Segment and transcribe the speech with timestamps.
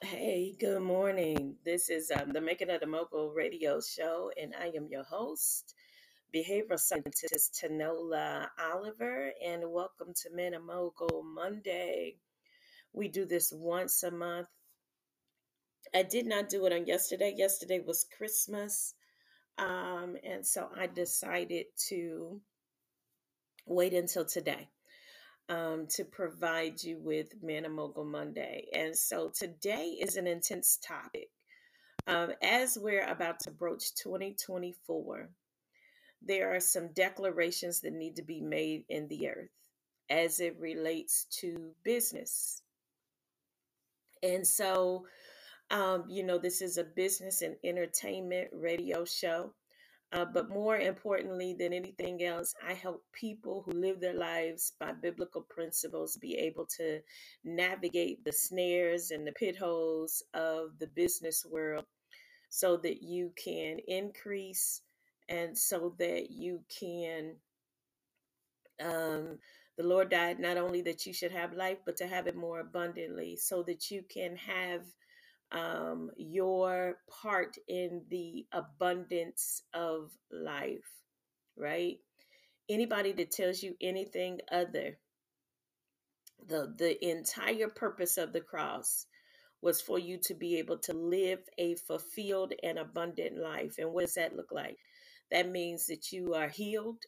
[0.00, 1.56] Hey, good morning.
[1.64, 5.74] This is um, the Making of the Mogul radio show, and I am your host,
[6.32, 12.14] behavioral scientist Tenola Oliver, and welcome to Men of Mogul Monday.
[12.92, 14.46] We do this once a month.
[15.92, 17.34] I did not do it on yesterday.
[17.36, 18.94] Yesterday was Christmas,
[19.58, 22.40] um, and so I decided to
[23.66, 24.68] wait until today
[25.48, 28.66] um, to provide you with Men Mogul Monday.
[28.72, 31.30] And so today is an intense topic.
[32.06, 35.28] Um, as we're about to broach 2024,
[36.22, 39.50] there are some declarations that need to be made in the earth
[40.10, 42.62] as it relates to business.
[44.22, 45.06] And so,
[45.70, 49.52] um, you know, this is a business and entertainment radio show.
[50.10, 54.92] Uh, but more importantly than anything else, I help people who live their lives by
[54.92, 57.00] biblical principles be able to
[57.44, 61.84] navigate the snares and the pit holes of the business world
[62.48, 64.80] so that you can increase
[65.28, 67.34] and so that you can
[68.82, 69.38] um
[69.76, 72.60] the lord died not only that you should have life but to have it more
[72.60, 74.82] abundantly so that you can have
[75.52, 80.90] um your part in the abundance of life
[81.56, 81.98] right
[82.68, 84.98] anybody that tells you anything other
[86.46, 89.06] the the entire purpose of the cross
[89.60, 93.76] was for you to be able to live a fulfilled and abundant life.
[93.78, 94.78] And what does that look like?
[95.30, 97.02] That means that you are healed.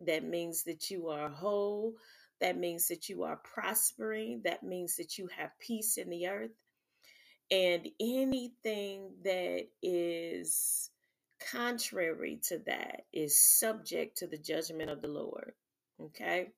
[0.00, 1.94] That means that you are whole.
[2.40, 4.42] That means that you are prospering.
[4.44, 6.50] That means that you have peace in the earth.
[7.52, 10.90] And anything that is
[11.52, 15.52] contrary to that is subject to the judgment of the Lord.
[16.00, 16.48] Okay?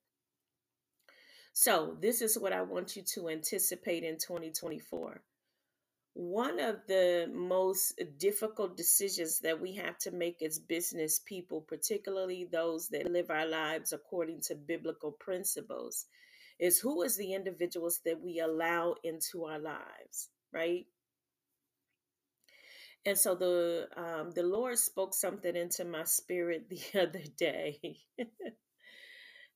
[1.53, 5.23] So, this is what I want you to anticipate in 2024
[6.15, 12.49] one of the most difficult decisions that we have to make as business people, particularly
[12.51, 16.07] those that live our lives according to biblical principles,
[16.61, 20.87] is who is the individuals that we allow into our lives, right?
[23.07, 27.99] And so the um, the Lord spoke something into my spirit the other day,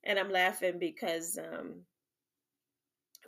[0.05, 1.83] and I'm laughing because um,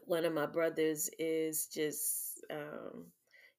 [0.05, 3.07] one of my brothers is just um,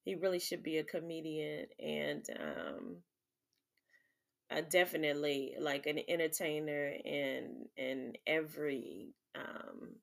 [0.04, 2.96] he really should be a comedian and um
[4.50, 9.94] uh, definitely like an entertainer in in every um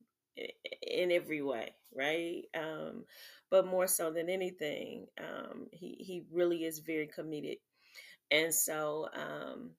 [0.81, 3.03] in every way right um
[3.50, 7.57] but more so than anything um he he really is very committed,
[8.31, 9.72] and so um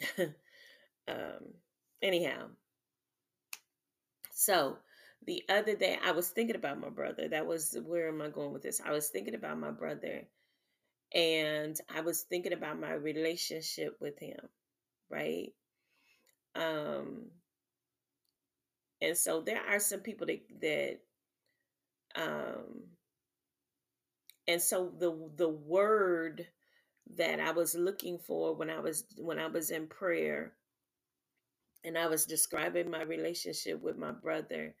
[1.08, 1.54] um
[2.02, 2.48] anyhow
[4.32, 4.78] So
[5.26, 7.28] the other day, I was thinking about my brother.
[7.28, 8.80] That was where am I going with this?
[8.80, 10.26] I was thinking about my brother
[11.14, 14.48] and I was thinking about my relationship with him,
[15.10, 15.54] right?
[16.54, 17.30] Um,
[19.02, 20.98] and so there are some people that that
[22.16, 22.84] um
[24.48, 26.46] and so the the word
[27.16, 30.52] that I was looking for when I was when I was in prayer
[31.84, 34.74] and I was describing my relationship with my brother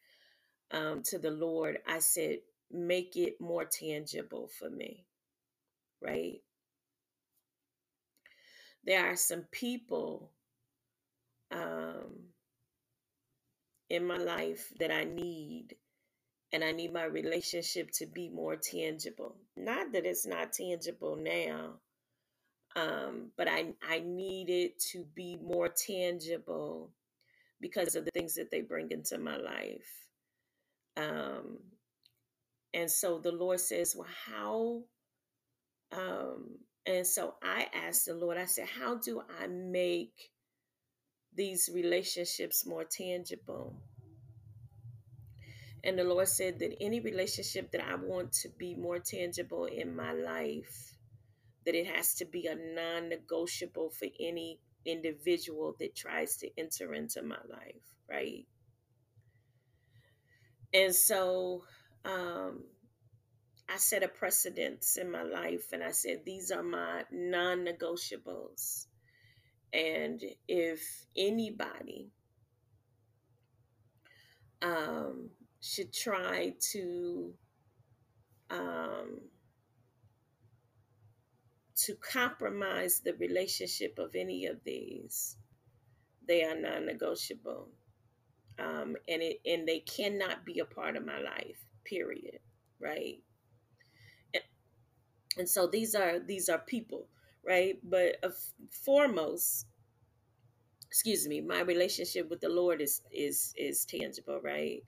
[0.72, 2.38] um, to the Lord, I said,
[2.70, 5.06] make it more tangible for me,
[6.02, 6.40] right?
[8.84, 10.32] There are some people
[11.52, 12.14] um,
[13.90, 15.76] in my life that I need,
[16.52, 19.36] and I need my relationship to be more tangible.
[19.56, 21.74] Not that it's not tangible now,
[22.76, 26.92] um, but I, I need it to be more tangible
[27.60, 29.88] because of the things that they bring into my life.
[30.96, 31.58] Um,
[32.74, 34.82] and so the Lord says, Well, how
[35.92, 40.14] Um, and so I asked the Lord, I said, How do I make
[41.34, 43.76] these relationships more tangible?
[45.84, 49.94] And the Lord said that any relationship that I want to be more tangible in
[49.94, 50.94] my life,
[51.64, 56.94] that it has to be a non negotiable for any individual that tries to enter
[56.94, 58.46] into my life, right?
[60.74, 61.62] And so
[62.04, 62.64] um,
[63.68, 68.86] I set a precedence in my life and I said, These are my non negotiables
[69.72, 72.10] And if anybody
[74.62, 75.30] um,
[75.60, 77.34] should try to
[78.50, 79.20] um,
[81.76, 85.36] to compromise the relationship of any of these,
[86.28, 87.68] they are non-negotiable,
[88.58, 91.58] um, and it and they cannot be a part of my life.
[91.84, 92.40] Period.
[92.80, 93.18] right?
[94.34, 94.42] And,
[95.38, 97.08] and so these are these are people,
[97.46, 97.76] right?
[97.82, 98.30] But uh,
[98.70, 99.66] foremost,
[100.86, 104.82] excuse me, my relationship with the Lord is is is tangible, right?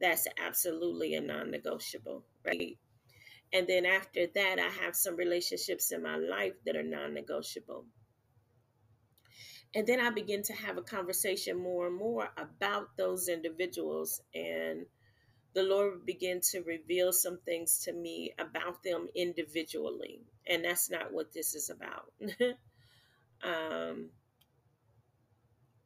[0.00, 2.76] That's absolutely a non-negotiable, right?
[3.52, 7.86] And then after that, I have some relationships in my life that are non-negotiable.
[9.76, 14.86] And then I begin to have a conversation more and more about those individuals and
[15.54, 20.20] the Lord began to reveal some things to me about them individually.
[20.46, 22.12] And that's not what this is about.
[23.44, 24.10] um,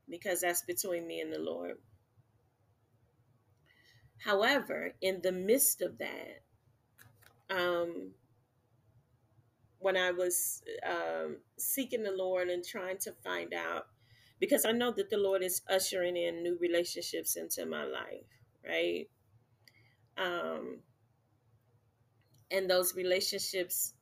[0.09, 1.77] because that's between me and the Lord.
[4.25, 6.43] However, in the midst of that,
[7.51, 8.13] um,
[9.79, 13.87] when I was um, seeking the Lord and trying to find out,
[14.41, 18.27] because I know that the Lord is ushering in new relationships into my life,
[18.67, 19.09] right?
[20.19, 20.79] Um,
[22.51, 23.95] and those relationships,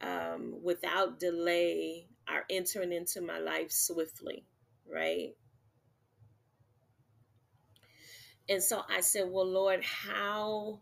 [0.00, 4.44] um, without delay, are entering into my life swiftly,
[4.90, 5.34] right?
[8.48, 10.80] And so I said, "Well, Lord, how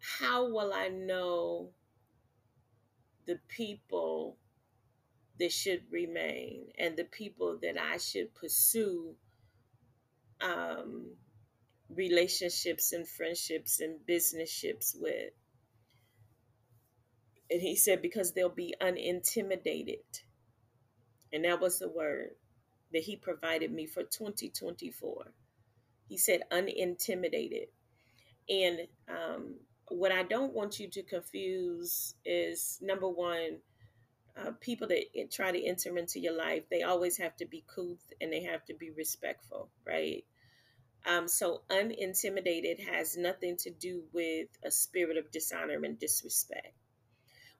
[0.00, 1.70] how will I know
[3.26, 4.36] the people
[5.38, 9.14] that should remain and the people that I should pursue
[10.40, 11.06] um,
[11.94, 15.32] relationships and friendships and businesships with.
[17.50, 20.04] And he said, because they'll be unintimidated.
[21.32, 22.30] And that was the word
[22.92, 25.32] that he provided me for 2024.
[26.08, 27.68] He said, unintimidated.
[28.48, 29.54] And um,
[29.88, 33.58] what I don't want you to confuse is number one,
[34.36, 38.12] uh, people that try to enter into your life, they always have to be couth
[38.20, 40.24] and they have to be respectful, right?
[41.06, 46.74] Um, so unintimidated has nothing to do with a spirit of dishonor and disrespect.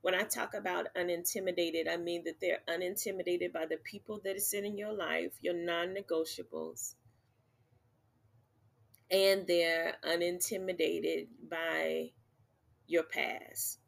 [0.03, 4.53] When I talk about unintimidated, I mean that they're unintimidated by the people that is
[4.53, 6.95] in your life, your non-negotiables,
[9.11, 12.11] and they're unintimidated by
[12.87, 13.79] your past.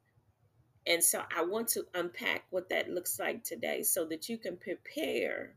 [0.86, 4.56] And so I want to unpack what that looks like today so that you can
[4.56, 5.54] prepare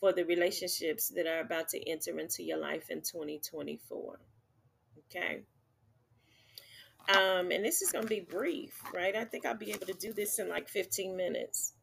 [0.00, 4.18] for the relationships that are about to enter into your life in 2024.
[4.98, 5.42] Okay.
[7.08, 9.14] Um, and this is going to be brief, right?
[9.14, 11.74] I think I'll be able to do this in like 15 minutes.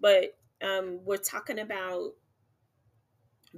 [0.00, 2.12] But um, we're talking about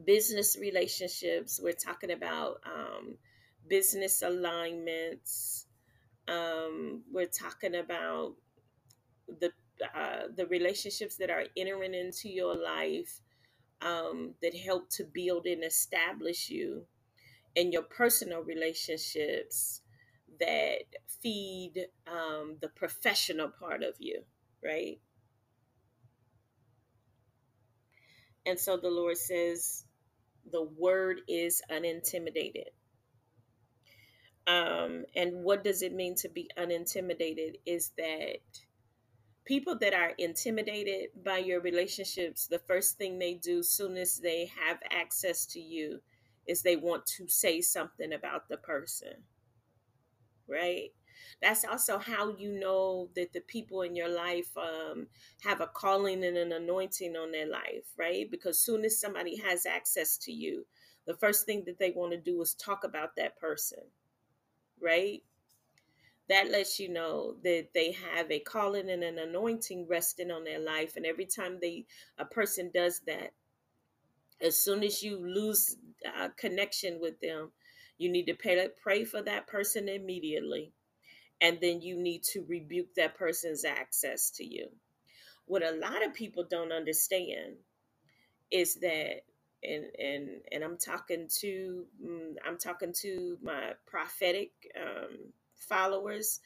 [0.05, 3.17] business relationships, we're talking about um,
[3.69, 5.67] business alignments,
[6.27, 8.35] um, we're talking about
[9.29, 9.53] the
[9.97, 13.21] uh, the relationships that are entering into your life
[13.85, 16.87] um, that help to build and establish you
[17.57, 19.83] and your personal relationships
[20.41, 20.85] that
[21.23, 24.23] feed um, the professional part of you,
[24.65, 25.01] right?
[28.45, 29.85] And so the Lord says,
[30.51, 32.71] the word is unintimidated.
[34.47, 37.59] Um, and what does it mean to be unintimidated?
[37.65, 38.41] Is that
[39.45, 44.51] people that are intimidated by your relationships, the first thing they do soon as they
[44.67, 46.01] have access to you
[46.47, 49.25] is they want to say something about the person,
[50.49, 50.91] right?
[51.41, 55.07] That's also how you know that the people in your life um,
[55.43, 58.31] have a calling and an anointing on their life, right?
[58.31, 60.67] Because soon as somebody has access to you,
[61.07, 63.81] the first thing that they want to do is talk about that person,
[64.81, 65.23] right?
[66.29, 70.61] That lets you know that they have a calling and an anointing resting on their
[70.61, 71.85] life and every time they
[72.19, 73.33] a person does that
[74.41, 75.77] as soon as you lose
[76.19, 77.51] uh, connection with them
[77.99, 80.73] you need to pay, pray for that person immediately
[81.43, 84.69] and then you need to rebuke that person's access to you.
[85.47, 87.57] What a lot of people don't understand
[88.51, 89.23] is that
[89.65, 94.51] and and and I'm talking to mm, I'm talking to my prophetic
[94.81, 95.33] um,
[95.69, 96.41] followers.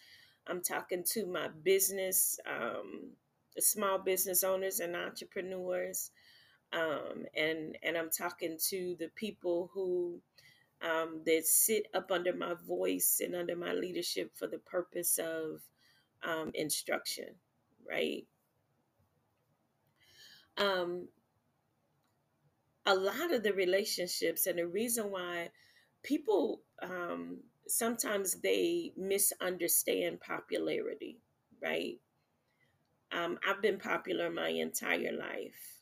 [0.46, 3.10] I'm talking to my business, um,
[3.58, 6.10] small business owners and entrepreneurs,
[6.72, 10.20] um, and and I'm talking to the people who
[10.82, 15.62] um, that sit up under my voice and under my leadership for the purpose of
[16.22, 17.28] um, instruction,
[17.88, 18.26] right?
[20.58, 21.08] Um,
[22.84, 25.50] a lot of the relationships and the reason why
[26.02, 31.18] people um, sometimes they misunderstand popularity,
[31.62, 32.00] right?
[33.12, 35.80] Um, I've been popular my entire life.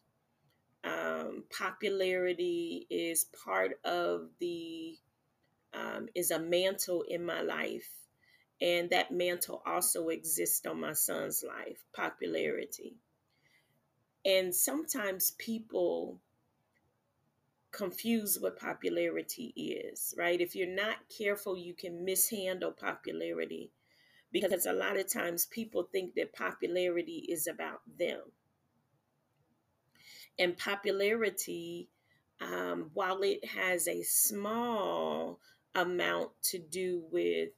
[0.84, 4.98] Um, popularity is part of the
[5.74, 7.90] um, is a mantle in my life,
[8.60, 12.96] And that mantle also exists on my son's life popularity.
[14.24, 16.20] And sometimes people
[17.74, 20.40] confuse what popularity is, right?
[20.40, 23.72] If you're not careful, you can mishandle popularity
[24.32, 28.20] because a lot of times people think that popularity is about them.
[30.38, 31.88] And popularity,
[32.40, 35.40] um, while it has a small
[35.74, 37.50] amount to do with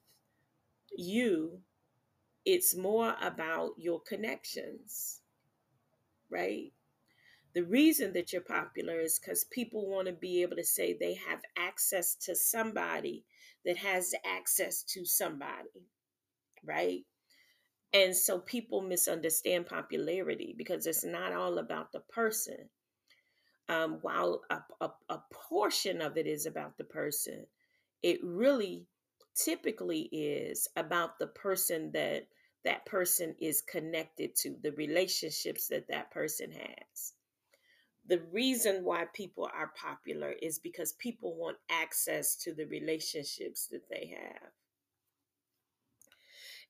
[0.96, 1.61] you,
[2.44, 5.20] it's more about your connections,
[6.30, 6.73] right?
[7.56, 11.14] The reason that you're popular is because people want to be able to say they
[11.14, 13.25] have access to somebody
[13.64, 15.88] that has access to somebody,
[16.62, 17.00] right?
[17.94, 22.68] And so people misunderstand popularity because it's not all about the person.
[23.70, 27.46] Um, while a, a, a portion of it is about the person,
[28.02, 28.86] it really
[29.34, 32.26] typically is about the person that
[32.66, 37.14] that person is connected to, the relationships that that person has.
[38.08, 43.88] The reason why people are popular is because people want access to the relationships that
[43.90, 44.50] they have.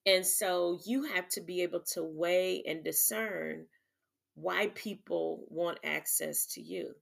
[0.07, 3.67] And so you have to be able to weigh and discern
[4.35, 6.95] why people want access to you.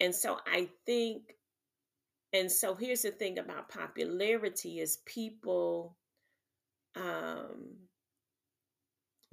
[0.00, 1.34] And so I think
[2.32, 5.96] and so here's the thing about popularity is people
[6.94, 7.76] um,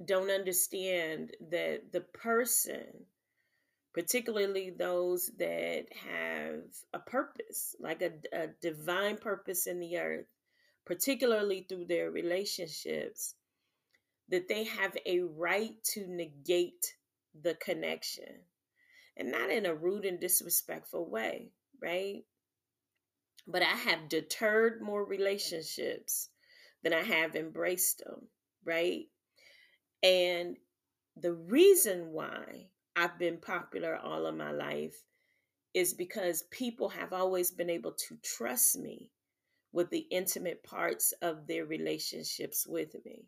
[0.04, 2.86] don't understand that the person
[3.96, 6.60] particularly those that have
[6.92, 10.26] a purpose like a, a divine purpose in the earth
[10.84, 13.34] particularly through their relationships
[14.28, 16.94] that they have a right to negate
[17.42, 18.42] the connection
[19.16, 21.50] and not in a rude and disrespectful way
[21.82, 22.24] right
[23.46, 26.28] but I have deterred more relationships
[26.82, 28.28] than I have embraced them,
[28.64, 29.06] right?
[30.02, 30.56] And
[31.16, 34.96] the reason why I've been popular all of my life
[35.74, 39.10] is because people have always been able to trust me
[39.72, 43.26] with the intimate parts of their relationships with me.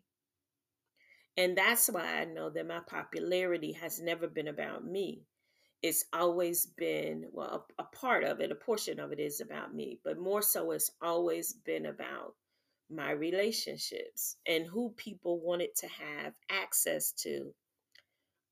[1.37, 5.23] And that's why I know that my popularity has never been about me
[5.81, 9.73] it's always been well a, a, part of it a portion of it is about
[9.73, 12.35] me but more so it's always been about
[12.89, 17.53] my relationships and who people wanted to have access to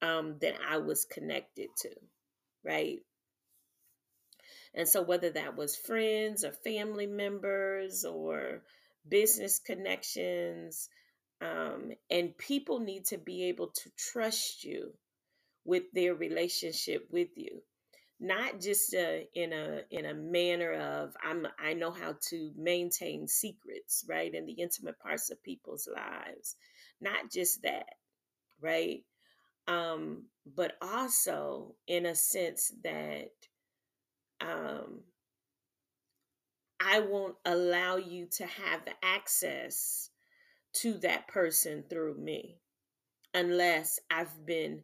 [0.01, 1.89] um, that i was connected to
[2.63, 2.99] right
[4.73, 8.61] and so whether that was friends or family members or
[9.07, 10.89] business connections
[11.39, 14.91] um, and people need to be able to trust you
[15.65, 17.61] with their relationship with you
[18.19, 23.27] not just uh, in a in a manner of I'm I know how to maintain
[23.27, 26.55] secrets, right, in the intimate parts of people's lives.
[26.99, 27.85] Not just that,
[28.59, 29.03] right?
[29.67, 33.31] Um, but also in a sense that
[34.39, 35.01] um,
[36.79, 40.09] I won't allow you to have access
[40.75, 42.59] to that person through me
[43.33, 44.83] unless I've been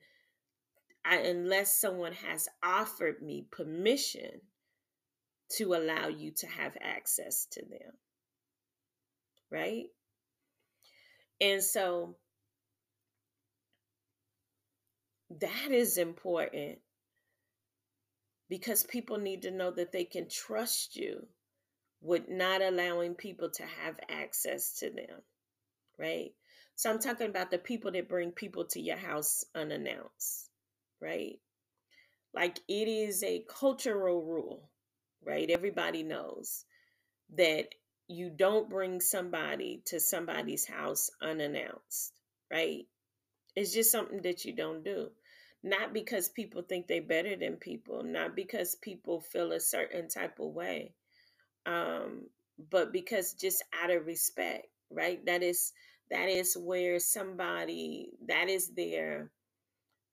[1.06, 4.42] I, unless someone has offered me permission
[5.58, 7.92] to allow you to have access to them.
[9.52, 9.88] Right?
[11.42, 12.16] And so
[15.40, 16.80] that is important
[18.50, 21.26] because people need to know that they can trust you
[22.02, 25.22] with not allowing people to have access to them.
[25.98, 26.32] Right?
[26.76, 30.50] So I'm talking about the people that bring people to your house unannounced
[31.04, 31.40] right?
[32.34, 34.70] Like it is a cultural rule,
[35.24, 35.50] right?
[35.50, 36.66] Everybody knows
[37.36, 37.68] that
[38.08, 42.14] you don't bring somebody to somebody's house unannounced,
[42.52, 42.86] right?
[43.56, 45.10] It's just something that you don't do.
[45.64, 50.40] Not because people think they're better than people, not because people feel a certain type
[50.40, 50.94] of way,
[51.66, 52.28] um,
[52.72, 55.26] but because just out of respect, right?
[55.26, 55.74] That is
[56.12, 59.32] that is where somebody that is their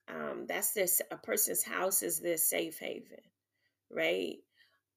[0.08, 3.20] um, that's this a person's house is their safe haven,
[3.90, 4.36] right?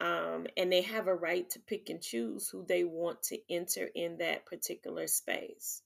[0.01, 3.89] Um, and they have a right to pick and choose who they want to enter
[3.95, 5.81] in that particular space.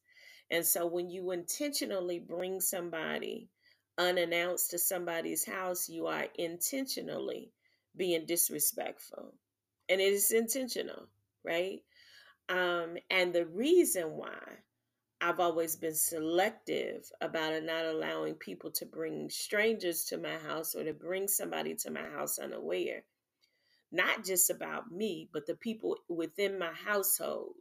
[0.51, 3.50] And so when you intentionally bring somebody
[3.98, 7.51] unannounced to somebody's house, you are intentionally
[7.96, 9.34] being disrespectful.
[9.89, 11.08] And it is intentional,
[11.46, 11.82] right?
[12.50, 14.39] Um, and the reason why
[15.22, 20.84] I've always been selective about not allowing people to bring strangers to my house or
[20.84, 23.04] to bring somebody to my house unaware.
[23.92, 27.56] Not just about me, but the people within my household.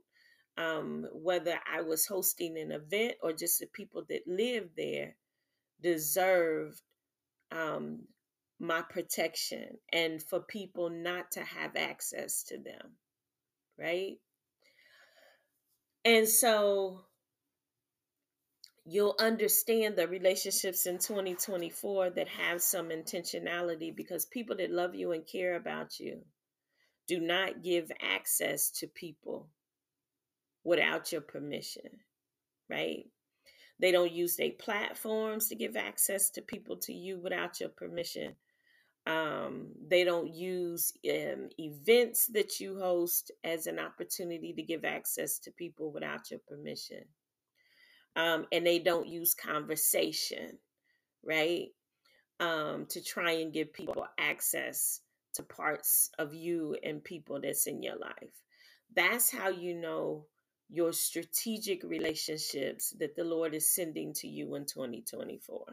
[0.58, 5.16] um, whether I was hosting an event or just the people that live there,
[5.82, 6.80] deserved
[7.52, 8.00] um,
[8.58, 12.92] my protection and for people not to have access to them,
[13.78, 14.18] right?
[16.04, 17.00] And so
[18.84, 25.12] you'll understand the relationships in 2024 that have some intentionality because people that love you
[25.12, 26.20] and care about you
[27.08, 29.48] do not give access to people
[30.64, 31.90] without your permission,
[32.70, 33.06] right?
[33.78, 38.34] They don't use their platforms to give access to people to you without your permission.
[39.06, 45.38] Um, they don't use um, events that you host as an opportunity to give access
[45.40, 47.04] to people without your permission.
[48.16, 50.58] Um, and they don't use conversation,
[51.22, 51.68] right?
[52.40, 55.00] Um, to try and give people access
[55.34, 58.42] to parts of you and people that's in your life.
[58.94, 60.26] That's how you know
[60.68, 65.64] your strategic relationships that the Lord is sending to you in 2024.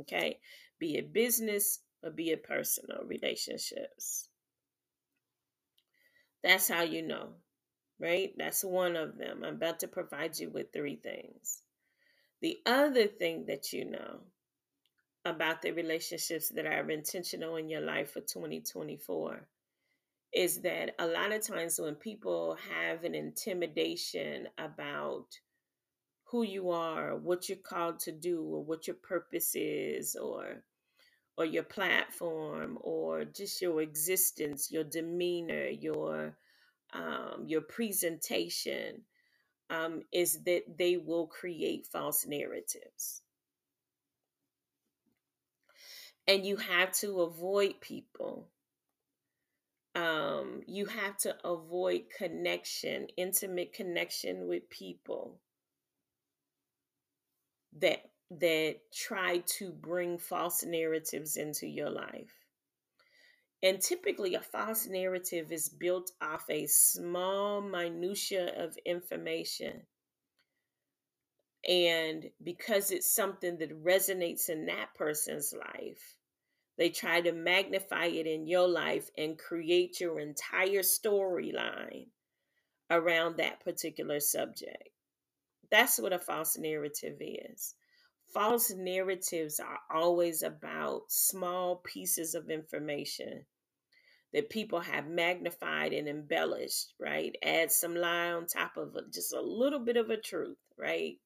[0.00, 0.38] Okay?
[0.78, 4.28] Be it business or be it personal relationships.
[6.42, 7.34] That's how you know,
[7.98, 8.32] right?
[8.36, 9.42] That's one of them.
[9.44, 11.62] I'm about to provide you with three things.
[12.40, 14.20] The other thing that you know
[15.26, 19.46] about the relationships that are intentional in your life for 2024
[20.32, 25.26] is that a lot of times when people have an intimidation about
[26.24, 30.62] who you are, what you're called to do, or what your purpose is, or
[31.36, 36.36] or your platform, or just your existence, your demeanor, your
[36.92, 39.02] um, your presentation,
[39.70, 43.22] um, is that they will create false narratives.
[46.28, 48.48] And you have to avoid people
[49.94, 55.40] um, you have to avoid connection, intimate connection with people
[57.78, 62.32] that that try to bring false narratives into your life.
[63.62, 69.82] And typically a false narrative is built off a small minutia of information.
[71.68, 76.16] And because it's something that resonates in that person's life,
[76.80, 82.06] they try to magnify it in your life and create your entire storyline
[82.90, 84.88] around that particular subject.
[85.70, 87.74] That's what a false narrative is.
[88.32, 93.44] False narratives are always about small pieces of information
[94.32, 97.36] that people have magnified and embellished, right?
[97.44, 101.18] Add some lie on top of just a little bit of a truth, right?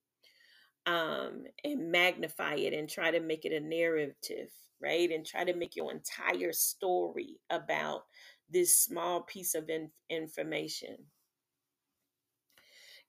[0.85, 4.51] Um, and magnify it and try to make it a narrative
[4.85, 5.11] right?
[5.11, 8.03] And try to make your entire story about
[8.51, 10.97] this small piece of in- information.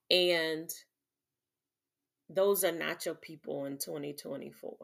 [0.09, 0.69] And
[2.29, 4.75] those are not your people in 2024.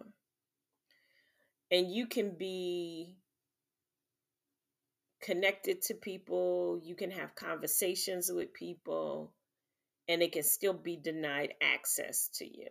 [1.72, 3.16] And you can be
[5.22, 9.32] connected to people, you can have conversations with people,
[10.10, 12.68] and it can still be denied access to you.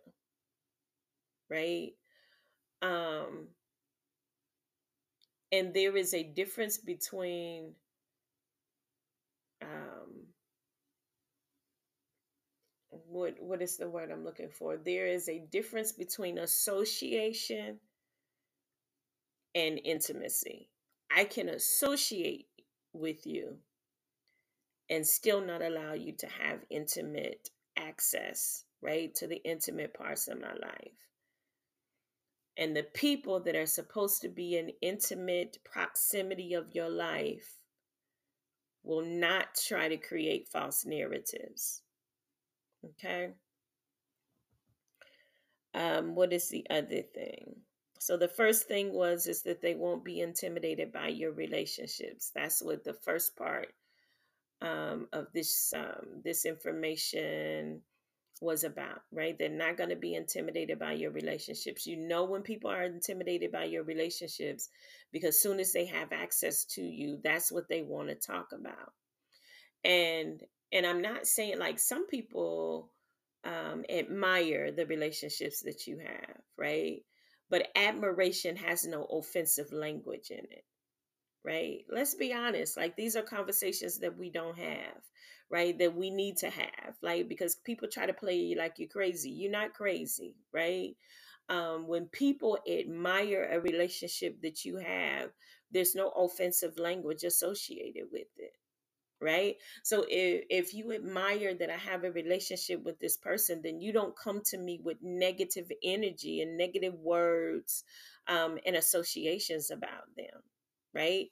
[1.48, 1.92] Right?
[2.82, 3.48] Um,
[5.52, 7.74] and there is a difference between
[9.62, 10.26] um,
[13.08, 14.76] what what is the word I'm looking for?
[14.76, 17.78] There is a difference between association
[19.54, 20.68] and intimacy.
[21.14, 22.46] I can associate
[22.92, 23.56] with you
[24.88, 30.40] and still not allow you to have intimate access, right, to the intimate parts of
[30.40, 31.09] my life
[32.56, 37.60] and the people that are supposed to be in intimate proximity of your life
[38.82, 41.82] will not try to create false narratives.
[42.84, 43.30] Okay.
[45.74, 47.56] Um, what is the other thing?
[47.98, 52.30] So the first thing was is that they won't be intimidated by your relationships.
[52.34, 53.68] That's what the first part
[54.62, 57.82] um, of this um, this information
[58.40, 59.36] was about, right?
[59.38, 61.86] They're not going to be intimidated by your relationships.
[61.86, 64.68] You know when people are intimidated by your relationships
[65.12, 68.92] because soon as they have access to you, that's what they want to talk about.
[69.84, 72.90] And and I'm not saying like some people
[73.44, 77.02] um, admire the relationships that you have, right?
[77.50, 80.64] But admiration has no offensive language in it
[81.44, 81.84] right?
[81.88, 82.76] Let's be honest.
[82.76, 85.02] Like these are conversations that we don't have,
[85.50, 85.78] right?
[85.78, 89.30] That we need to have, like because people try to play you like you're crazy.
[89.30, 90.96] You're not crazy, right?
[91.48, 95.30] Um, when people admire a relationship that you have,
[95.72, 98.52] there's no offensive language associated with it,
[99.20, 103.80] right so if, if you admire that i have a relationship with this person then
[103.80, 107.84] you don't come to me with negative energy and negative words
[108.28, 110.40] um, and associations about them
[110.94, 111.28] right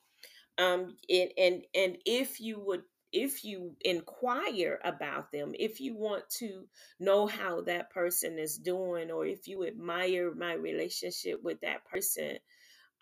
[0.59, 6.25] um and and and if you would if you inquire about them if you want
[6.31, 6.65] to
[7.01, 12.39] know how that person is doing or if you admire my relationship with that person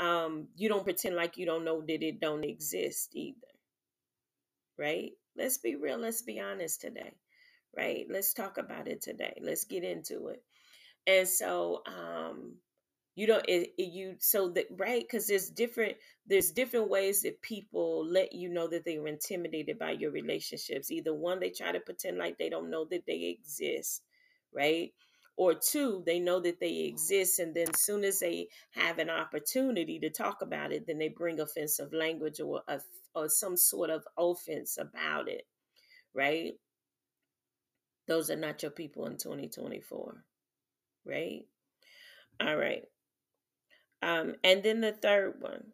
[0.01, 3.39] um you don't pretend like you don't know that it don't exist either
[4.79, 5.13] right?
[5.37, 7.13] Let's be real, let's be honest today,
[7.77, 8.07] right?
[8.11, 9.39] Let's talk about it today.
[9.43, 10.43] Let's get into it.
[11.07, 12.57] And so, um,
[13.17, 17.41] you know, it, it you so that right because there's different there's different ways that
[17.41, 20.91] people let you know that they are intimidated by your relationships.
[20.91, 24.03] Either one, they try to pretend like they don't know that they exist,
[24.55, 24.93] right?
[25.39, 26.89] Or two, they know that they mm-hmm.
[26.95, 30.99] exist, and then as soon as they have an opportunity to talk about it, then
[30.99, 32.81] they bring offensive language or a,
[33.15, 35.47] or some sort of offense about it,
[36.15, 36.53] right?
[38.09, 40.23] Those are not your people in 2024,
[41.07, 41.43] right?
[42.41, 42.85] All right.
[44.03, 45.65] Um, and then the third one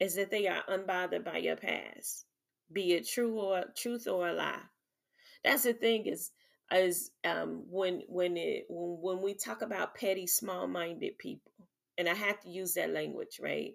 [0.00, 2.24] is that they are unbothered by your past,
[2.72, 4.62] be it true or truth or a lie.
[5.44, 6.30] That's the thing is
[6.72, 11.52] is um, when when it when, when we talk about petty, small-minded people,
[11.98, 13.72] and I have to use that language, right?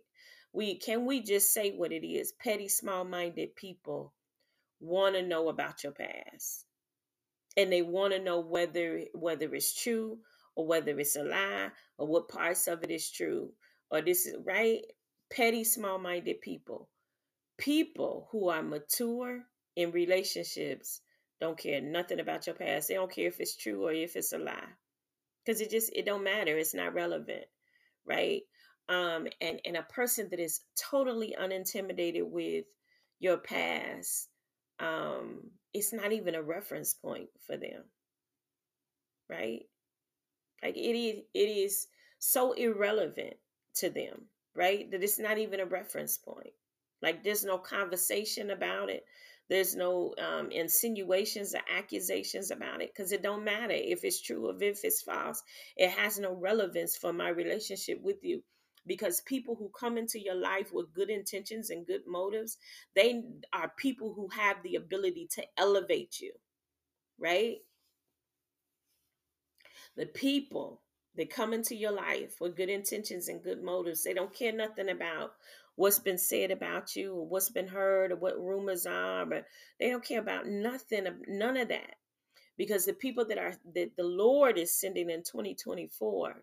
[0.54, 2.34] We can we just say what it is?
[2.34, 4.14] Petty, small-minded people
[4.80, 6.66] want to know about your past,
[7.58, 10.20] and they want to know whether whether it's true
[10.56, 13.52] or whether it's a lie or what parts of it is true
[13.92, 14.82] or this is right.
[15.32, 16.88] Petty, small-minded people,
[17.58, 19.42] people who are mature
[19.76, 21.02] in relationships
[21.42, 22.88] don't care nothing about your past.
[22.88, 24.70] They don't care if it's true or if it's a lie.
[25.44, 26.58] Because it just it don't matter.
[26.58, 27.46] It's not relevant.
[28.06, 28.44] Right?
[28.88, 32.66] Um, and, and a person that is totally unintimidated with
[33.20, 34.30] your past,
[34.80, 37.84] um, it's not even a reference point for them.
[39.28, 39.64] Right?
[40.66, 41.88] Like it is it is
[42.20, 43.36] so irrelevant
[43.76, 44.24] to them,
[44.56, 44.90] right?
[44.92, 46.54] That it's not even a reference point.
[47.04, 49.06] Like there's no conversation about it.
[49.48, 54.50] There's no um, insinuations or accusations about it because it don't matter if it's true
[54.50, 55.44] or if it's false.
[55.78, 58.44] It has no relevance for my relationship with you
[58.88, 62.58] because people who come into your life with good intentions and good motives,
[62.96, 63.24] they
[63.54, 66.34] are people who have the ability to elevate you,
[67.20, 67.58] right?
[69.96, 70.82] The people
[71.16, 74.90] that come into your life with good intentions and good motives, they don't care nothing
[74.90, 75.32] about
[75.76, 79.46] what's been said about you or what's been heard or what rumors are, but
[79.80, 81.96] they don't care about nothing, none of that.
[82.58, 86.42] Because the people that are that the Lord is sending in 2024,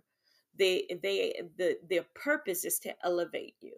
[0.58, 3.72] they they the their purpose is to elevate you.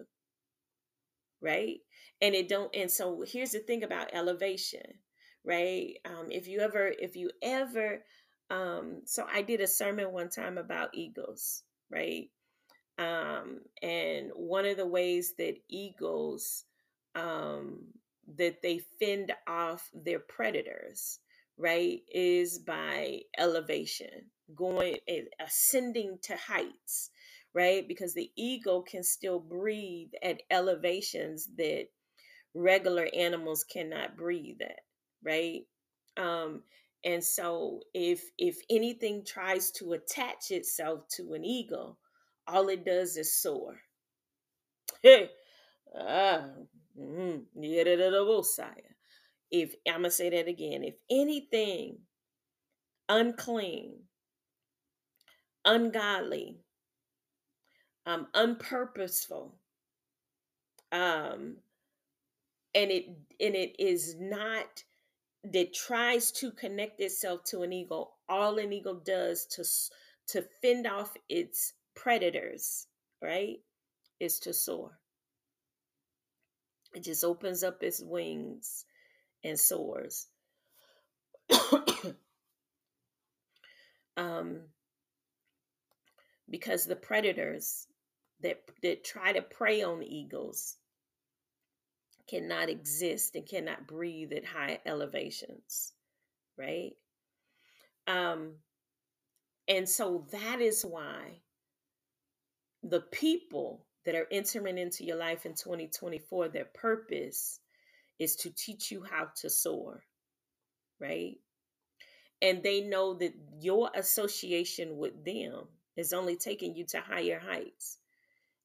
[1.41, 1.79] Right?
[2.21, 4.83] And it don't and so here's the thing about elevation,
[5.45, 5.95] right?
[6.05, 8.03] Um, if you ever if you ever
[8.51, 12.31] um so I did a sermon one time about eagles, right?
[12.99, 16.65] Um, and one of the ways that eagles
[17.15, 17.87] um,
[18.37, 21.19] that they fend off their predators,
[21.57, 27.11] right, is by elevation, going eh, ascending to heights,
[27.53, 27.87] right?
[27.87, 31.87] Because the eagle can still breathe at elevations that
[32.55, 34.81] regular animals cannot breathe at,
[35.25, 35.63] right?
[36.17, 36.63] Um,
[37.05, 41.99] and so if if anything tries to attach itself to an eagle,
[42.47, 43.81] all it does is soar.
[45.03, 45.31] Hey,
[45.99, 46.49] ah,
[46.99, 47.45] mm,
[49.51, 51.99] if I'm gonna say that again, if anything
[53.09, 53.95] unclean,
[55.65, 56.59] ungodly,
[58.07, 59.53] um, unpurposeful,
[60.93, 61.57] um,
[62.75, 63.07] and it
[63.41, 64.83] and it is not
[65.53, 69.65] that tries to connect itself to an eagle, all an eagle does to
[70.29, 72.87] to fend off its predators,
[73.21, 73.59] right,
[74.21, 74.99] is to soar.
[76.95, 78.87] It just opens up its wings
[79.43, 80.29] and soars.
[84.17, 84.61] um,
[86.49, 87.87] because the predators
[88.41, 90.77] that that try to prey on eagles
[92.29, 95.93] cannot exist and cannot breathe at high elevations,
[96.59, 96.93] right?
[98.07, 98.55] Um,
[99.69, 101.41] and so that is why
[102.83, 107.61] the people that are entering into your life in 2024, their purpose
[108.19, 110.05] is to teach you how to soar,
[111.01, 111.37] right?
[112.43, 117.99] And they know that your association with them is only taking you to higher heights.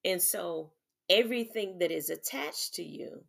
[0.04, 0.72] And so
[1.10, 3.24] everything that is attached to you,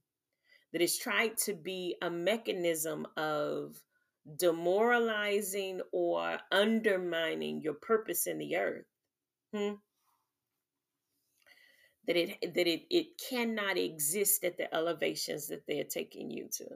[0.72, 3.76] that has tried to be a mechanism of
[4.36, 8.86] demoralizing or undermining your purpose in the earth.
[9.54, 9.74] Hmm?
[12.06, 16.66] That it that it, it cannot exist at the elevations that they're taking you to.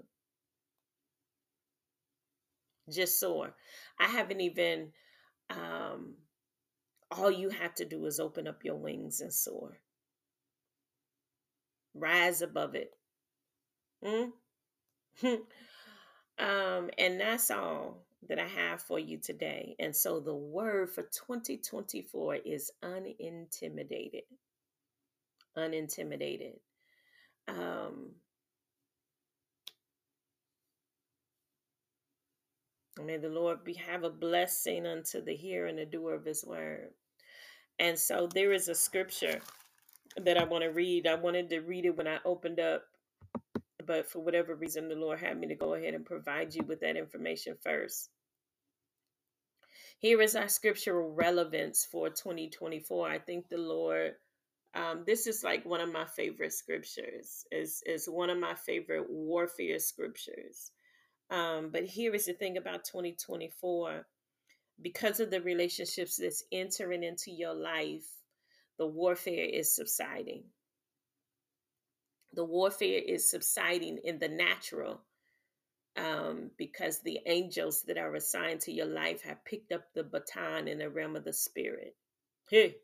[2.93, 3.55] Just soar.
[3.99, 4.93] I haven't even
[5.51, 6.15] um
[7.11, 9.79] all you have to do is open up your wings and soar.
[11.95, 12.91] Rise above it.
[14.05, 14.31] Hmm?
[16.39, 19.77] um, and that's all that I have for you today.
[19.79, 24.23] And so the word for 2024 is unintimidated.
[25.57, 26.55] Unintimidated.
[27.49, 28.13] Um,
[33.05, 36.45] may the Lord be have a blessing unto the hearer and the doer of his
[36.45, 36.91] word.
[37.79, 39.41] And so there is a scripture
[40.17, 41.07] that I want to read.
[41.07, 42.85] I wanted to read it when I opened up,
[43.87, 46.81] but for whatever reason, the Lord had me to go ahead and provide you with
[46.81, 48.11] that information first.
[49.99, 53.09] Here is our scriptural relevance for 2024.
[53.09, 54.13] I think the Lord,
[54.75, 59.09] um, this is like one of my favorite scriptures, is is one of my favorite
[59.09, 60.73] warfare scriptures.
[61.31, 64.05] Um, but here is the thing about 2024
[64.81, 68.07] because of the relationships that's entering into your life,
[68.79, 70.45] the warfare is subsiding.
[72.35, 75.01] The warfare is subsiding in the natural
[75.97, 80.69] um, because the angels that are assigned to your life have picked up the baton
[80.69, 81.97] in the realm of the spirit.
[82.51, 82.77] Hey.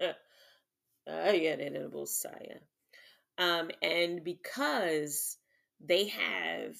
[3.38, 5.38] Um, and because
[5.80, 6.76] they have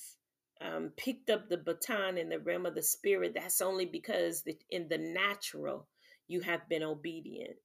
[0.61, 4.89] um, picked up the baton in the realm of the spirit, that's only because in
[4.89, 5.89] the natural
[6.29, 7.57] you have been obedient.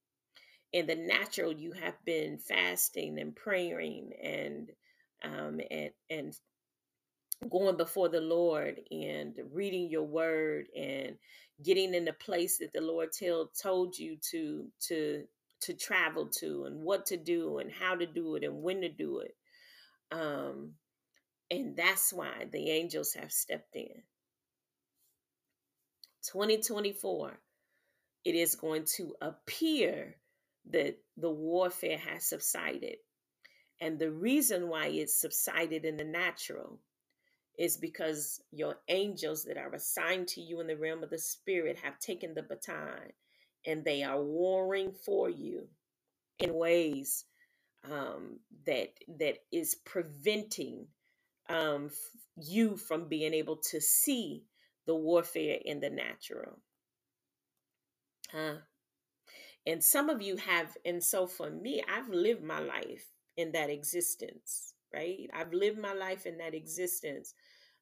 [0.74, 4.72] In the natural, you have been fasting and praying and
[5.24, 6.36] um, and and
[7.50, 11.16] going before the Lord and reading your word and
[11.64, 15.24] getting in the place that the Lord tell, told you to to
[15.62, 18.90] to travel to and what to do and how to do it and when to
[18.90, 19.36] do it.
[20.12, 20.74] Um,
[21.50, 24.04] and that's why the angels have stepped in.
[26.32, 27.40] 2024,
[28.26, 30.16] it is going to appear
[30.72, 32.98] that the warfare has subsided.
[33.82, 36.80] And the reason why it subsided in the natural
[37.58, 41.78] is because your angels that are assigned to you in the realm of the spirit
[41.84, 43.12] have taken the baton
[43.66, 45.68] and they are warring for you
[46.40, 47.26] in ways
[47.90, 50.88] um, that that is preventing
[51.50, 51.90] um,
[52.36, 54.44] you from being able to see
[54.86, 56.60] the warfare in the natural.
[58.32, 58.56] Huh?
[59.66, 63.70] And some of you have, and so for me, I've lived my life in that
[63.70, 65.30] existence, right?
[65.34, 67.34] I've lived my life in that existence.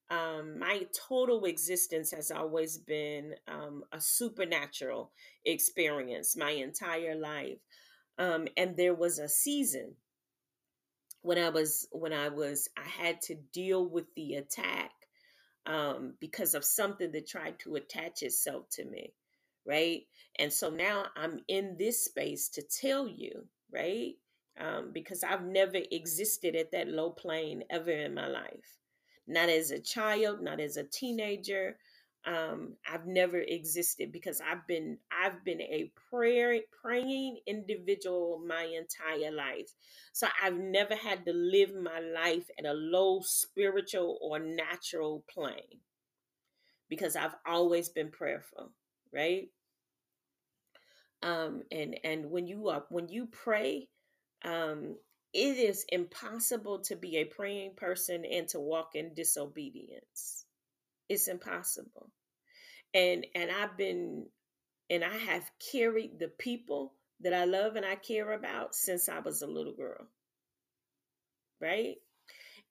[0.09, 5.11] Um, my total existence has always been um, a supernatural
[5.45, 7.57] experience my entire life.
[8.17, 9.95] Um, and there was a season
[11.21, 14.91] when I was when I was I had to deal with the attack
[15.65, 19.13] um, because of something that tried to attach itself to me,
[19.65, 20.01] right?
[20.39, 24.13] And so now I'm in this space to tell you, right?
[24.59, 28.77] Um, because I've never existed at that low plane ever in my life,
[29.27, 31.77] not as a child, not as a teenager,
[32.25, 39.31] um, I've never existed because I've been I've been a prayer praying individual my entire
[39.31, 39.71] life.
[40.13, 45.81] So I've never had to live my life at a low spiritual or natural plane
[46.87, 48.71] because I've always been prayerful,
[49.13, 49.49] right?
[51.21, 53.87] Um, and and when you are when you pray,
[54.43, 54.97] um,
[55.33, 60.45] it is impossible to be a praying person and to walk in disobedience.
[61.09, 62.11] It's impossible.
[62.93, 64.27] And and i've been
[64.89, 69.19] and i have carried the people that i love and i care about since i
[69.19, 70.07] was a little girl
[71.61, 71.95] right?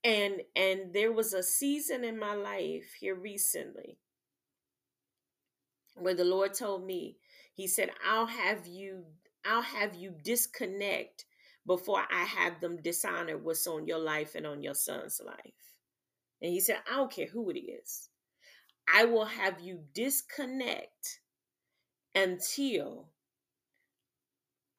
[0.05, 3.99] And and there was a season in my life here recently
[5.95, 7.17] where the lord told me
[7.55, 9.05] he said i'll have you
[9.45, 11.25] i'll have you disconnect
[11.67, 15.77] before i have them dishonor what's on your life and on your son's life
[16.41, 18.09] and he said i don't care who it is
[18.93, 21.21] I will have you disconnect
[22.15, 23.09] until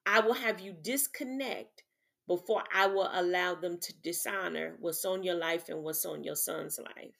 [0.06, 1.82] I will have you disconnect
[2.26, 6.36] before I will allow them to dishonor what's on your life and what's on your
[6.36, 7.18] son's life.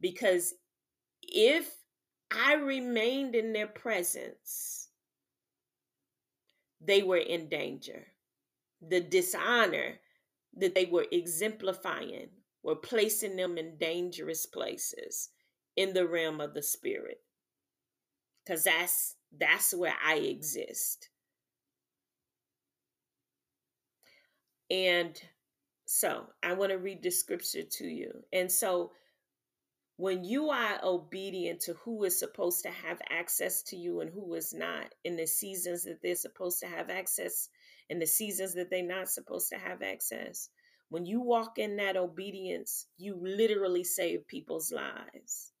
[0.00, 0.54] Because
[1.22, 1.70] if
[2.30, 4.88] I remained in their presence,
[6.80, 8.06] they were in danger.
[8.82, 10.00] The dishonor
[10.56, 12.30] that they were exemplifying
[12.62, 15.30] We're placing them in dangerous places
[15.76, 17.20] in the realm of the spirit.
[18.46, 21.08] Cause that's that's where I exist.
[24.70, 25.20] And
[25.86, 28.24] so I want to read the scripture to you.
[28.32, 28.92] And so
[29.96, 34.34] when you are obedient to who is supposed to have access to you and who
[34.34, 37.48] is not in the seasons that they're supposed to have access
[37.88, 40.48] in the seasons that they're not supposed to have access
[40.88, 45.52] when you walk in that obedience you literally save people's lives.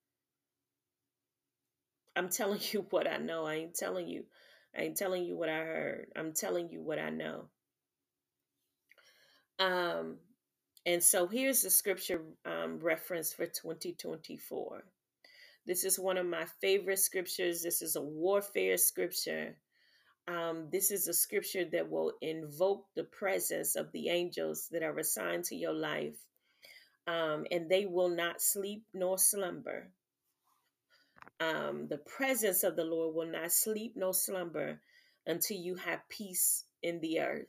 [2.16, 3.44] I'm telling you what i know.
[3.46, 4.24] I ain't telling you.
[4.76, 6.06] I ain't telling you what i heard.
[6.16, 7.48] I'm telling you what i know.
[9.60, 10.18] Um
[10.86, 14.84] and so here's the scripture um, reference for 2024.
[15.66, 17.62] This is one of my favorite scriptures.
[17.62, 19.56] This is a warfare scripture.
[20.28, 24.98] Um, this is a scripture that will invoke the presence of the angels that are
[24.98, 26.16] assigned to your life,
[27.06, 29.88] um, and they will not sleep nor slumber.
[31.40, 34.80] Um, the presence of the Lord will not sleep nor slumber
[35.26, 37.48] until you have peace in the earth.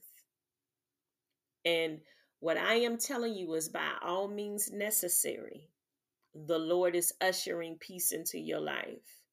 [1.65, 1.99] And
[2.39, 5.69] what I am telling you is by all means necessary,
[6.33, 9.23] the Lord is ushering peace into your life.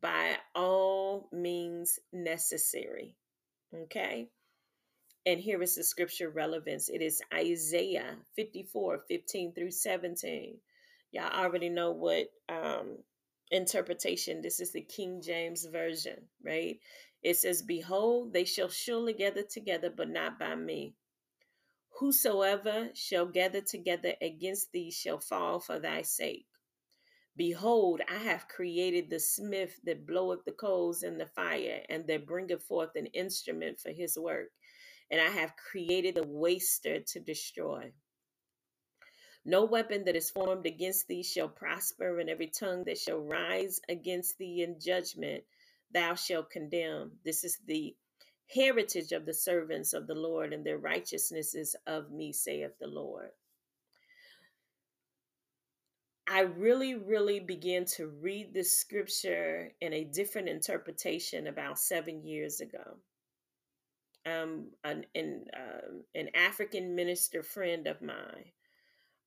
[0.00, 3.14] By all means necessary.
[3.72, 4.28] Okay?
[5.24, 10.58] And here is the scripture relevance it is Isaiah 54 15 through 17.
[11.12, 12.98] Y'all already know what um,
[13.52, 16.80] interpretation this is the King James Version, right?
[17.22, 20.94] It says, Behold, they shall surely gather together, but not by me.
[21.98, 26.46] Whosoever shall gather together against thee shall fall for thy sake.
[27.36, 32.26] Behold, I have created the smith that bloweth the coals in the fire, and that
[32.26, 34.50] bringeth forth an instrument for his work.
[35.10, 37.92] And I have created the waster to destroy.
[39.44, 43.80] No weapon that is formed against thee shall prosper, and every tongue that shall rise
[43.88, 45.44] against thee in judgment
[45.92, 47.18] thou shalt condemn.
[47.24, 47.96] This is the
[48.48, 52.86] heritage of the servants of the Lord, and their righteousness is of me, saith the
[52.86, 53.30] Lord.
[56.28, 62.60] I really, really began to read this scripture in a different interpretation about seven years
[62.60, 62.96] ago.
[64.24, 68.52] Um, an an, um, an African minister friend of mine.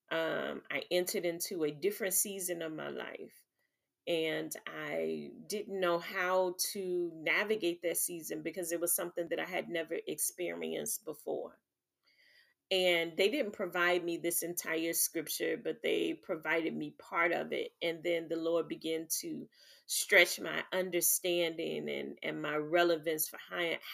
[0.09, 3.44] Um, I entered into a different season of my life
[4.07, 9.45] and I didn't know how to navigate that season because it was something that I
[9.45, 11.57] had never experienced before.
[12.71, 17.73] And they didn't provide me this entire scripture, but they provided me part of it.
[17.81, 19.47] And then the Lord began to
[19.87, 23.39] stretch my understanding and, and my relevance for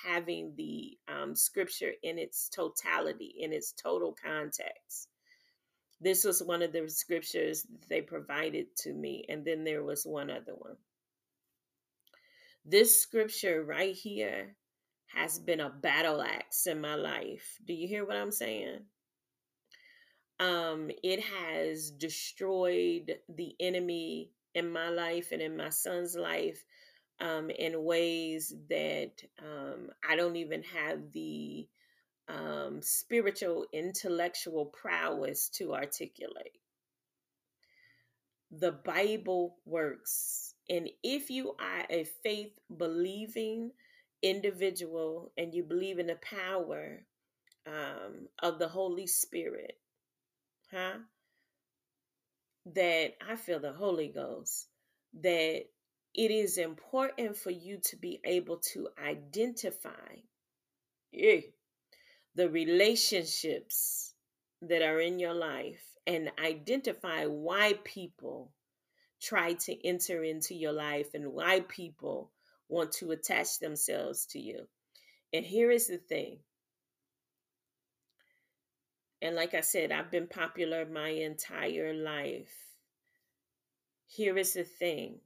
[0.06, 5.10] having the um, scripture in its totality, in its total context
[6.02, 9.24] this was one of the scriptures they provided to me.
[9.30, 10.76] And then there was one other one.
[12.66, 14.56] This scripture right here
[15.14, 17.58] has been a battle axe in my life.
[17.66, 18.80] Do you hear what I'm saying?
[20.40, 26.66] Um, it has destroyed the enemy in my life and in my son's life
[27.20, 31.68] um, in ways that um, I don't even have the
[32.32, 36.58] um, spiritual, intellectual prowess to articulate.
[38.52, 40.54] The Bible works.
[40.70, 43.72] And if you are a faith believing
[44.22, 47.04] individual and you believe in the power
[47.68, 49.78] um, of the Holy Spirit,
[50.72, 51.00] huh?
[52.74, 54.68] That I feel the Holy Ghost,
[55.22, 55.64] that
[56.14, 59.90] it is important for you to be able to identify.
[61.12, 61.42] Yeah,
[62.36, 64.14] the relationships
[64.62, 68.52] that are in your life and identify why people
[69.22, 72.32] try to enter into your life and why people
[72.70, 74.68] want to attach themselves to you.
[75.34, 76.40] And here is the thing.
[79.22, 82.54] And like I said, I've been popular my entire life.
[84.08, 85.20] Here is the thing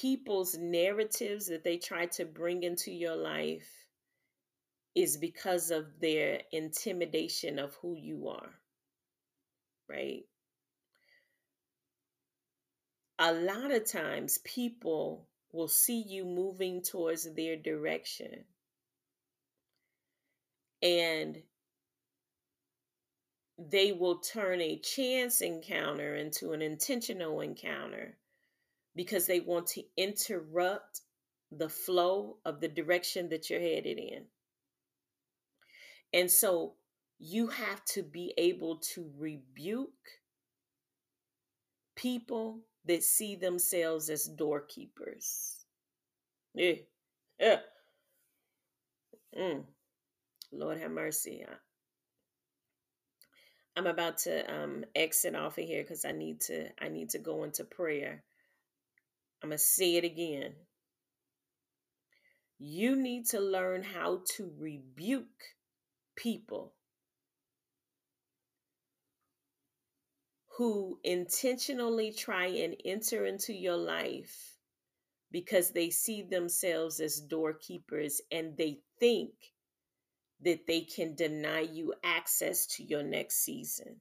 [0.00, 3.66] people's narratives that they try to bring into your life
[4.94, 8.50] is because of their intimidation of who you are,
[9.88, 10.24] right?
[13.18, 18.44] A lot of times people will see you moving towards their direction
[20.82, 21.38] and
[23.58, 28.14] they will turn a chance encounter into an intentional encounter
[28.96, 31.02] because they want to interrupt
[31.52, 34.24] the flow of the direction that you're headed in.
[36.12, 36.74] And so
[37.18, 39.90] you have to be able to rebuke
[41.94, 45.64] people that see themselves as doorkeepers.
[46.54, 46.74] Yeah.
[47.38, 47.58] Yeah.
[49.38, 49.64] Mm.
[50.52, 51.44] Lord have mercy.
[53.76, 57.18] I'm about to um, exit off of here because I need to I need to
[57.18, 58.22] go into prayer.
[59.46, 60.54] I'm gonna say it again.
[62.58, 65.54] You need to learn how to rebuke
[66.16, 66.74] people
[70.56, 74.56] who intentionally try and enter into your life
[75.30, 79.30] because they see themselves as doorkeepers and they think
[80.42, 84.00] that they can deny you access to your next season.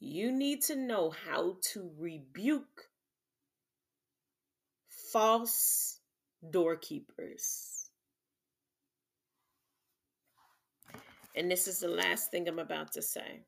[0.00, 2.88] You need to know how to rebuke
[5.12, 5.98] false
[6.50, 7.90] doorkeepers.
[11.36, 13.42] And this is the last thing I'm about to say.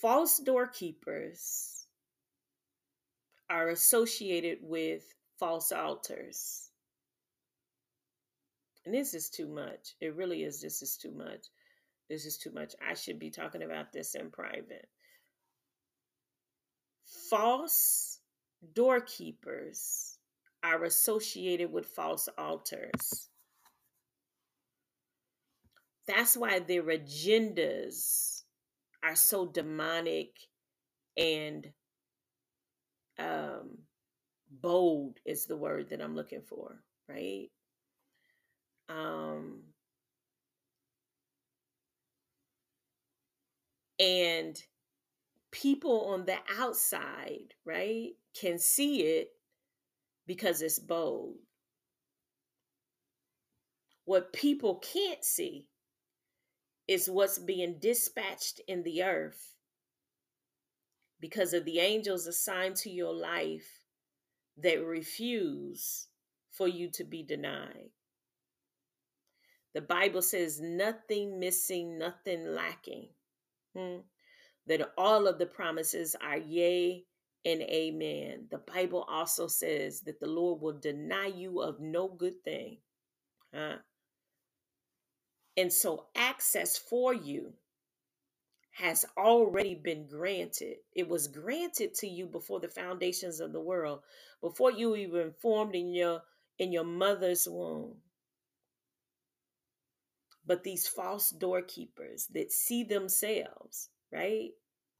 [0.00, 1.86] False doorkeepers
[3.50, 5.02] are associated with
[5.38, 6.70] false altars.
[8.86, 9.94] And this is too much.
[10.00, 10.62] It really is.
[10.62, 11.46] This is too much.
[12.10, 12.74] This is too much.
[12.86, 14.88] I should be talking about this in private.
[17.30, 18.18] False
[18.74, 20.18] doorkeepers
[20.64, 23.28] are associated with false altars.
[26.08, 28.42] That's why their agendas
[29.04, 30.30] are so demonic
[31.16, 31.68] and
[33.20, 33.78] um,
[34.50, 37.48] bold is the word that I'm looking for, right?
[38.88, 39.62] Um,
[44.00, 44.60] and
[45.52, 49.28] people on the outside, right, can see it
[50.26, 51.36] because it's bold.
[54.06, 55.68] What people can't see
[56.88, 59.54] is what's being dispatched in the earth
[61.20, 63.68] because of the angels assigned to your life
[64.56, 66.08] that refuse
[66.50, 67.90] for you to be denied.
[69.74, 73.08] The Bible says nothing missing, nothing lacking.
[73.76, 73.98] Hmm?
[74.66, 77.04] That all of the promises are yea
[77.44, 78.46] and amen.
[78.50, 82.78] The Bible also says that the Lord will deny you of no good thing.
[83.54, 83.76] Huh?
[85.56, 87.54] And so, access for you
[88.72, 90.76] has already been granted.
[90.94, 94.00] It was granted to you before the foundations of the world,
[94.40, 96.22] before you even formed in your
[96.58, 97.96] in your mother's womb.
[100.46, 104.50] But these false doorkeepers that see themselves, right?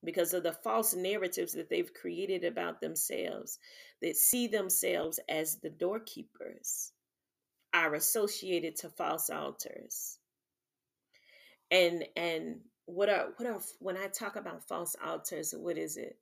[0.04, 3.58] Because of the false narratives that they've created about themselves,
[4.02, 6.92] that see themselves as the doorkeepers,
[7.72, 10.18] are associated to false altars.
[11.70, 16.18] And and what are what are when I talk about false altars, what is it?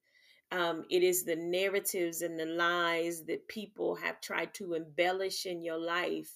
[0.50, 5.62] Um, it is the narratives and the lies that people have tried to embellish in
[5.62, 6.32] your life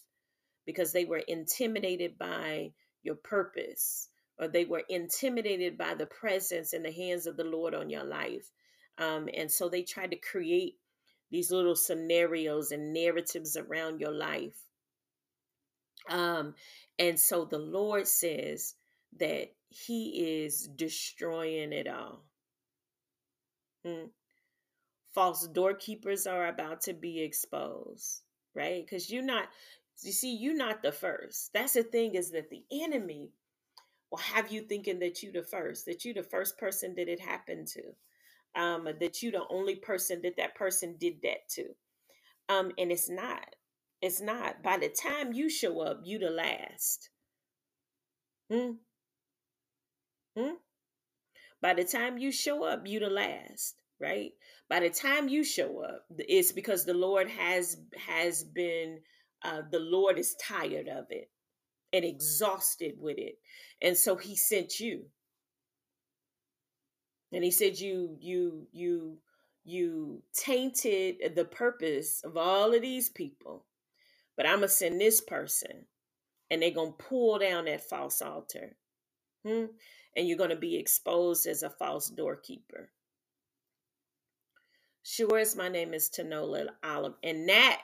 [0.67, 4.09] because they were intimidated by your purpose
[4.39, 8.05] or they were intimidated by the presence and the hands of the Lord on your
[8.05, 8.51] life.
[8.99, 10.77] Um, and so they tried to create
[11.31, 14.57] these little scenarios and narratives around your life.
[16.09, 16.55] Um,
[16.99, 18.75] and so the Lord says
[19.19, 22.25] that He is destroying it all.
[23.85, 24.07] Hmm.
[25.15, 28.23] False doorkeepers are about to be exposed,
[28.55, 28.85] right?
[28.85, 29.49] Because you're not,
[30.01, 31.51] you see, you're not the first.
[31.55, 33.31] That's the thing is that the enemy
[34.11, 37.21] will have you thinking that you're the first, that you're the first person that it
[37.21, 41.65] happened to, um, that you're the only person that that person did that to,
[42.49, 43.57] um, and it's not.
[44.01, 44.63] It's not.
[44.63, 47.11] By the time you show up, you the last.
[48.51, 48.73] Hmm.
[50.37, 50.55] Hmm.
[51.61, 54.33] By the time you show up, you the last right
[54.69, 57.77] by the time you show up it's because the lord has
[58.09, 58.99] has been
[59.45, 61.31] uh, the Lord is tired of it
[61.93, 63.35] and exhausted with it.
[63.81, 65.05] And so he sent you.
[67.33, 69.19] And he said, You, you, you,
[69.65, 73.65] you tainted the purpose of all of these people.
[74.37, 75.87] But I'm going to send this person
[76.51, 78.77] and they're going to pull down that false altar.
[79.47, 79.65] Hmm?
[80.17, 82.91] And you're going to be exposed as a false doorkeeper.
[85.03, 87.83] Sure as my name is Tenola Oliver, and that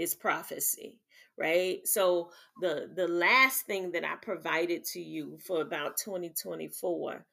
[0.00, 0.98] is prophecy
[1.38, 1.86] right?
[1.88, 2.30] So
[2.60, 7.24] the the last thing that i provided to you for about 2024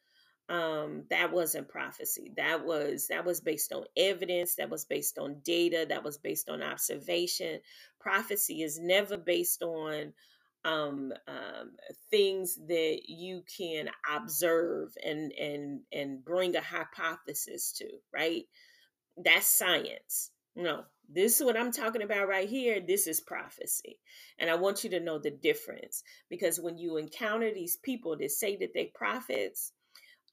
[0.50, 2.32] um that wasn't prophecy.
[2.38, 6.50] That was that was based on evidence that was based on data that was based
[6.50, 7.60] on observation.
[8.00, 10.14] Prophecy is never based on
[10.66, 11.72] um, um
[12.12, 18.46] things that you can observe and and and bring a hypothesis to right?
[19.18, 20.32] That's science.
[20.56, 23.98] No this is what i'm talking about right here this is prophecy.
[24.40, 28.32] And i want you to know the difference because when you encounter these people that
[28.32, 29.72] say that they prophets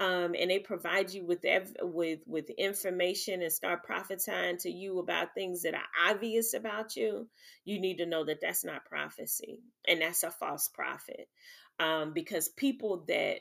[0.00, 4.98] um, and they provide you with ev- with with information and start prophesying to you
[4.98, 7.28] about things that are obvious about you,
[7.64, 11.28] you need to know that that's not prophecy and that's a false prophet,
[11.78, 13.40] um, because people that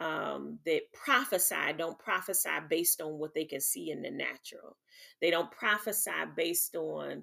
[0.00, 4.76] um, that prophesy don't prophesy based on what they can see in the natural.
[5.20, 7.22] They don't prophesy based on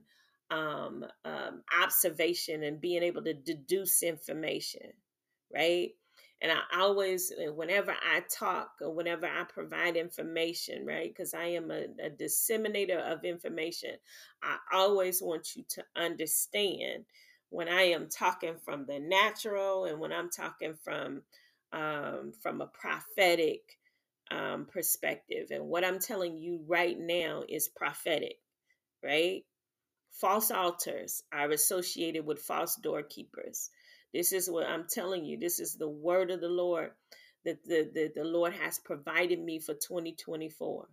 [0.50, 4.92] um, um, observation and being able to deduce information,
[5.54, 5.92] right?
[6.42, 11.46] and I always, uh, whenever I talk or whenever I provide information, right, because I
[11.46, 13.92] am a, a, disseminator of information,
[14.42, 17.06] I always want you to understand
[17.52, 21.22] when I am talking from the natural and when I'm talking from
[21.74, 23.62] um, from a prophetic
[24.32, 25.48] um, perspective.
[25.52, 28.38] And what I'm telling you right now is prophetic,
[29.04, 29.44] right?
[30.12, 33.70] False altars are associated with false doorkeepers.
[34.14, 35.38] This is what I'm telling you.
[35.40, 36.92] This is the word of the Lord
[37.46, 40.88] that the, the, the Lord has provided me for 2024.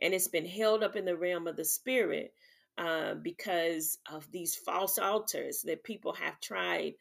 [0.00, 2.34] And it's been held up in the realm of the spirit
[2.78, 6.94] uh, because of these false altars that people have tried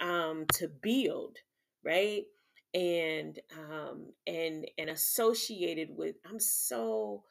[0.00, 1.36] um, to build,
[1.84, 2.24] right?
[2.74, 6.16] And um, and and associated with.
[6.28, 7.24] I'm so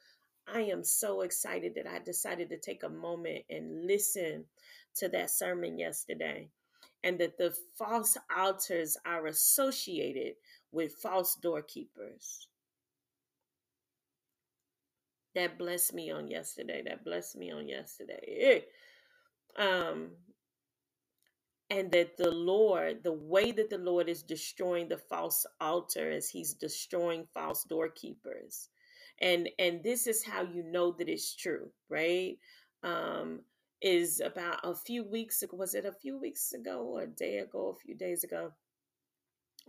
[0.48, 4.46] I am so excited that I decided to take a moment and listen
[4.96, 6.50] to that sermon yesterday
[7.04, 10.34] and that the false altars are associated
[10.72, 12.48] with false doorkeepers.
[15.36, 16.82] That blessed me on yesterday.
[16.86, 18.66] That blessed me on yesterday.
[19.58, 20.12] Um,
[21.70, 26.30] and that the Lord, the way that the Lord is destroying the false altar is
[26.30, 28.70] he's destroying false doorkeepers.
[29.20, 32.38] And and this is how you know that it's true, right?
[32.84, 33.42] Um,
[33.82, 35.58] is about a few weeks ago.
[35.58, 38.54] Was it a few weeks ago or a day ago, a few days ago?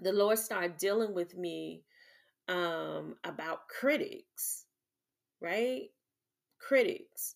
[0.01, 1.83] The Lord started dealing with me
[2.49, 4.67] um, about critics,
[5.41, 5.89] right?
[6.61, 7.35] Critics.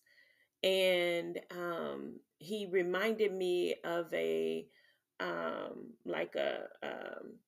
[0.63, 4.67] And um, he reminded me of a,
[5.19, 7.39] um, like a, um,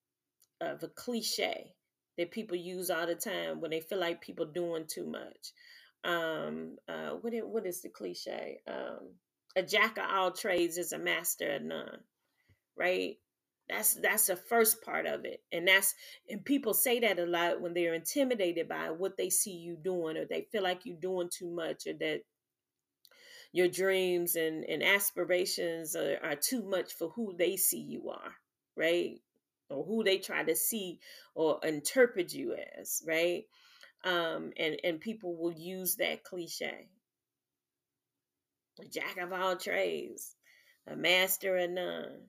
[0.60, 1.72] of a cliche
[2.18, 5.52] that people use all the time when they feel like people doing too much.
[6.04, 8.60] Um uh what is, what is the cliche?
[8.68, 9.14] Um
[9.56, 12.00] a jack of all trades is a master of none
[12.76, 13.16] right?
[13.68, 15.94] That's that's the first part of it and that's
[16.30, 20.16] and people say that a lot when they're intimidated by what they see you doing
[20.16, 22.20] or they feel like you're doing too much or that
[23.56, 28.32] your dreams and, and aspirations are, are too much for who they see you are
[28.76, 29.20] right
[29.70, 30.98] or who they try to see
[31.34, 33.44] or interpret you as right
[34.06, 36.88] um, and and people will use that cliche.
[38.80, 40.36] A jack of all trades,
[40.86, 42.20] a master of none.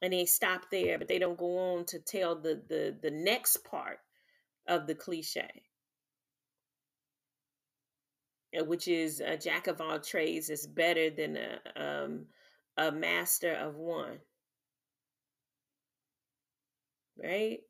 [0.00, 3.64] And they stop there, but they don't go on to tell the the the next
[3.64, 3.98] part
[4.68, 5.50] of the cliche,
[8.54, 12.26] which is a jack of all trades is better than a um,
[12.76, 14.18] a master of one.
[17.22, 17.60] Right?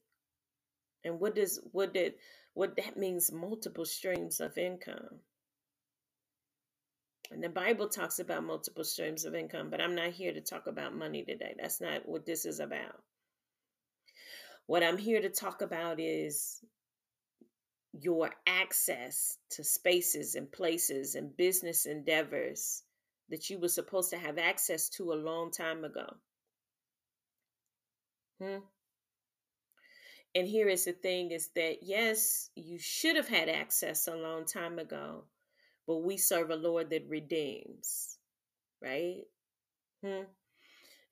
[1.05, 2.15] And what does what did
[2.59, 5.21] what that means multiple streams of income.
[7.31, 10.67] And the Bible talks about multiple streams of income, but I'm not here to talk
[10.67, 11.55] about money today.
[11.57, 13.01] That's not what this is about.
[14.67, 16.59] What I'm here to talk about is
[17.93, 22.83] your access to spaces and places and business endeavors
[23.31, 26.07] that you were supposed to have access to a long time ago.
[28.41, 28.59] Hmm?
[30.35, 34.45] And here is the thing is that yes, you should have had access a long
[34.45, 35.25] time ago,
[35.87, 38.19] but we serve a Lord that redeems,
[38.83, 39.23] right?
[40.05, 40.25] Hmm.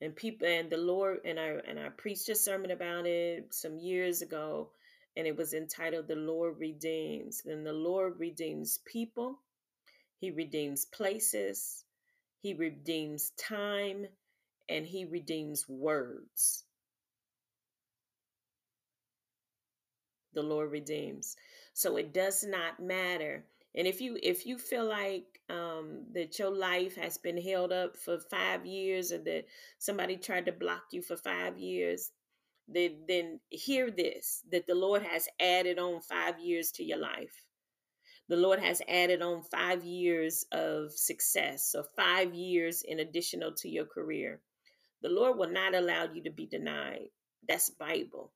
[0.01, 3.79] And people and the Lord and I and I preached a sermon about it some
[3.79, 4.71] years ago,
[5.17, 9.41] and it was entitled "The Lord Redeems." And the Lord redeems people,
[10.19, 11.85] He redeems places,
[12.43, 14.07] He redeems time,
[14.69, 16.65] and He redeems words.
[20.37, 21.37] the Lord redeems.
[21.75, 23.45] So it does not matter.
[23.75, 27.97] And if you if you feel like um, that your life has been held up
[27.97, 29.47] for five years, or that
[29.79, 32.11] somebody tried to block you for five years,
[32.69, 37.45] then, then hear this that the Lord has added on five years to your life.
[38.29, 43.69] The Lord has added on five years of success, so five years in additional to
[43.69, 44.41] your career.
[45.03, 47.11] The Lord will not allow you to be denied.
[47.49, 48.33] That's Bible.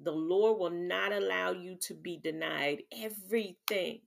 [0.00, 4.00] The Lord will not allow you to be denied everything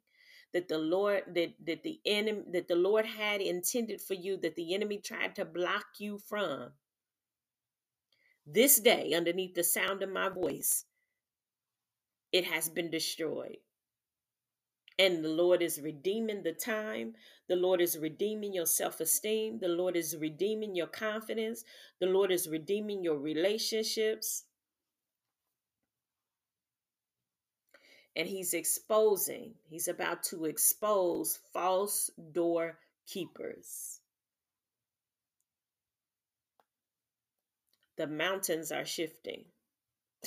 [0.54, 4.56] that the Lord that that the enemy that the Lord had intended for you that
[4.56, 6.72] the enemy tried to block you from.
[8.50, 10.86] This day underneath the sound of my voice,
[12.32, 13.58] it has been destroyed.
[14.98, 17.16] And the Lord is redeeming the time.
[17.50, 19.60] The Lord is redeeming your self esteem.
[19.60, 21.66] The Lord is redeeming your confidence.
[22.00, 24.46] The Lord is redeeming your relationships.
[28.16, 34.00] And He's exposing, He's about to expose false door keepers.
[37.98, 39.46] The mountains are shifting.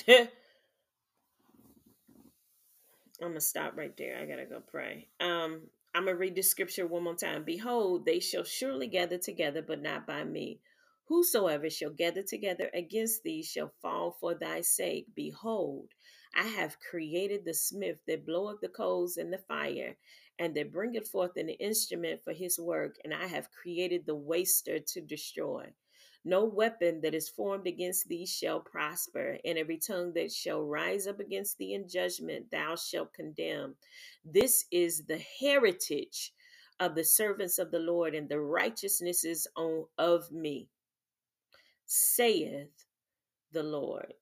[0.09, 0.27] I'm
[3.21, 4.17] gonna stop right there.
[4.19, 5.07] I gotta go pray.
[5.19, 5.61] Um,
[5.93, 7.43] I'm gonna read the scripture one more time.
[7.43, 10.59] Behold, they shall surely gather together, but not by me.
[11.05, 15.07] Whosoever shall gather together against thee shall fall for thy sake.
[15.15, 15.89] Behold,
[16.35, 19.97] I have created the smith that bloweth the coals in the fire,
[20.39, 24.79] and that bringeth forth an instrument for his work, and I have created the waster
[24.79, 25.73] to destroy.
[26.23, 31.07] No weapon that is formed against thee shall prosper, and every tongue that shall rise
[31.07, 33.75] up against thee in judgment thou shalt condemn.
[34.23, 36.33] This is the heritage
[36.79, 40.69] of the servants of the Lord, and the righteousness is on of me,
[41.87, 42.85] saith
[43.51, 44.13] the Lord.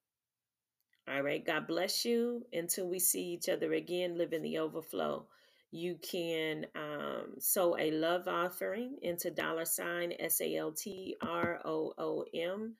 [1.07, 2.45] All right, God bless you.
[2.53, 5.25] Until we see each other again, live in the overflow.
[5.71, 11.59] You can um, sow a love offering into dollar sign S A L T R
[11.63, 12.75] O O M.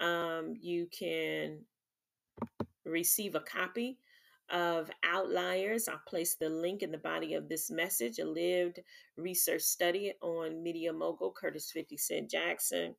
[0.00, 1.60] Um, you can
[2.84, 3.98] receive a copy
[4.50, 5.88] of Outliers.
[5.88, 8.80] I'll place the link in the body of this message, a lived
[9.16, 12.94] research study on media mogul Curtis 50 Cent Jackson.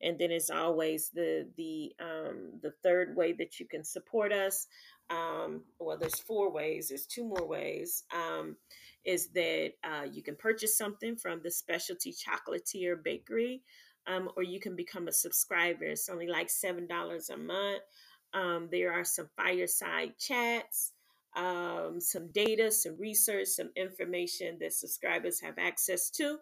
[0.00, 4.66] And then as always, the the um, the third way that you can support us
[5.10, 8.56] um, well, there's four ways, there's two more ways, um,
[9.04, 13.62] is that uh, you can purchase something from the specialty chocolatier bakery,
[14.06, 15.84] um, or you can become a subscriber.
[15.84, 17.82] It's only like $7 a month.
[18.34, 20.92] Um, there are some fireside chats,
[21.36, 26.38] um, some data, some research, some information that subscribers have access to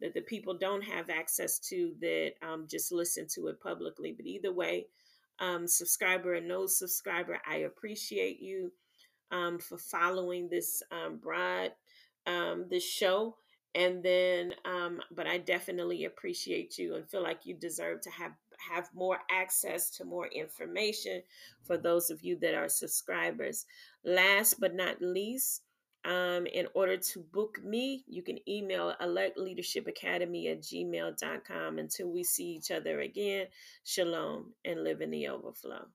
[0.00, 4.12] that the people don't have access to that um, just listen to it publicly.
[4.12, 4.86] But either way,
[5.40, 8.72] um, subscriber and no subscriber, I appreciate you
[9.30, 11.72] um, for following this um, broad
[12.26, 13.36] um, this show.
[13.74, 18.32] And then, um, but I definitely appreciate you and feel like you deserve to have
[18.70, 21.22] have more access to more information
[21.62, 23.66] for those of you that are subscribers.
[24.02, 25.62] Last but not least,
[26.06, 31.78] um, in order to book me, you can email elect leadership academy at gmail.com.
[31.78, 33.46] Until we see each other again,
[33.84, 35.86] shalom and live in the overflow.